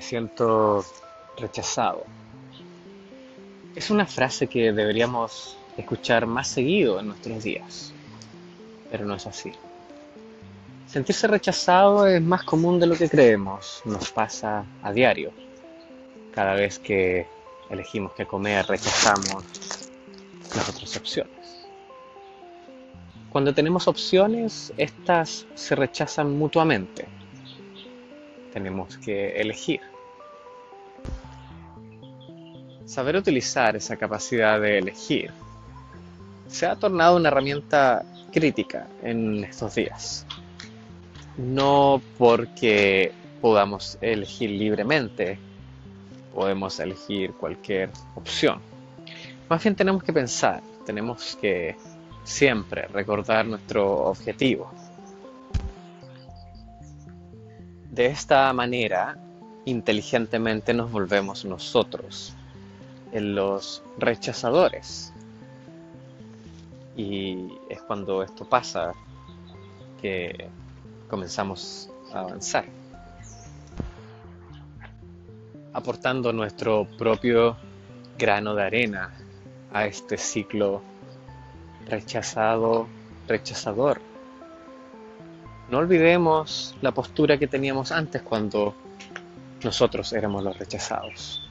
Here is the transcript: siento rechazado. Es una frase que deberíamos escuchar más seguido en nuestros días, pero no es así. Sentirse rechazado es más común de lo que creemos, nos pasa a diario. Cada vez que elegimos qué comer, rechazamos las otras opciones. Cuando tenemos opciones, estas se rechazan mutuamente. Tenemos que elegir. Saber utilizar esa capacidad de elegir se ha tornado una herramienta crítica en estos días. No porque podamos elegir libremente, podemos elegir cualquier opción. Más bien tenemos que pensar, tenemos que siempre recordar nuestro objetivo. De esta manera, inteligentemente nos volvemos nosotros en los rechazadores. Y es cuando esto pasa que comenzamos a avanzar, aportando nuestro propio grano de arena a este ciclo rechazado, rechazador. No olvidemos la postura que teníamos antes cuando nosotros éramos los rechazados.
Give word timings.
siento 0.00 0.84
rechazado. 1.36 2.04
Es 3.74 3.90
una 3.90 4.06
frase 4.06 4.46
que 4.46 4.72
deberíamos 4.72 5.56
escuchar 5.76 6.26
más 6.26 6.48
seguido 6.48 7.00
en 7.00 7.08
nuestros 7.08 7.42
días, 7.42 7.92
pero 8.90 9.04
no 9.04 9.14
es 9.14 9.26
así. 9.26 9.52
Sentirse 10.86 11.26
rechazado 11.26 12.06
es 12.06 12.20
más 12.20 12.42
común 12.44 12.78
de 12.78 12.86
lo 12.86 12.96
que 12.96 13.08
creemos, 13.08 13.80
nos 13.84 14.10
pasa 14.10 14.64
a 14.82 14.92
diario. 14.92 15.32
Cada 16.34 16.54
vez 16.54 16.78
que 16.78 17.26
elegimos 17.70 18.12
qué 18.12 18.26
comer, 18.26 18.66
rechazamos 18.66 19.44
las 20.54 20.68
otras 20.68 20.96
opciones. 20.96 21.66
Cuando 23.30 23.54
tenemos 23.54 23.88
opciones, 23.88 24.74
estas 24.76 25.46
se 25.54 25.74
rechazan 25.74 26.36
mutuamente. 26.36 27.08
Tenemos 28.52 28.96
que 28.98 29.40
elegir. 29.40 29.80
Saber 32.84 33.16
utilizar 33.16 33.76
esa 33.76 33.96
capacidad 33.96 34.60
de 34.60 34.78
elegir 34.78 35.30
se 36.52 36.66
ha 36.66 36.76
tornado 36.76 37.16
una 37.16 37.28
herramienta 37.28 38.04
crítica 38.30 38.86
en 39.02 39.44
estos 39.44 39.74
días. 39.74 40.26
No 41.38 42.02
porque 42.18 43.12
podamos 43.40 43.96
elegir 44.02 44.50
libremente, 44.50 45.38
podemos 46.34 46.78
elegir 46.78 47.32
cualquier 47.32 47.90
opción. 48.14 48.60
Más 49.48 49.62
bien 49.62 49.74
tenemos 49.74 50.02
que 50.02 50.12
pensar, 50.12 50.62
tenemos 50.84 51.36
que 51.40 51.76
siempre 52.22 52.86
recordar 52.88 53.46
nuestro 53.46 54.04
objetivo. 54.04 54.70
De 57.92 58.06
esta 58.06 58.50
manera, 58.54 59.18
inteligentemente 59.66 60.72
nos 60.72 60.90
volvemos 60.90 61.44
nosotros 61.44 62.32
en 63.12 63.34
los 63.34 63.82
rechazadores. 63.98 65.12
Y 66.96 67.48
es 67.68 67.82
cuando 67.82 68.22
esto 68.22 68.46
pasa 68.46 68.94
que 70.00 70.48
comenzamos 71.10 71.90
a 72.14 72.20
avanzar, 72.20 72.64
aportando 75.74 76.32
nuestro 76.32 76.86
propio 76.96 77.58
grano 78.16 78.54
de 78.54 78.62
arena 78.62 79.12
a 79.70 79.84
este 79.84 80.16
ciclo 80.16 80.80
rechazado, 81.90 82.86
rechazador. 83.28 84.11
No 85.72 85.78
olvidemos 85.78 86.74
la 86.82 86.92
postura 86.92 87.38
que 87.38 87.46
teníamos 87.46 87.92
antes 87.92 88.20
cuando 88.20 88.74
nosotros 89.64 90.12
éramos 90.12 90.44
los 90.44 90.58
rechazados. 90.58 91.48